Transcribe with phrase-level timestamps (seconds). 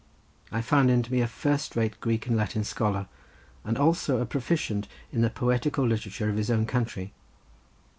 [0.51, 3.05] I found him to be a first rate Greek and Latin scholar,
[3.63, 7.13] and also a proficient in the poetical literature of his own country.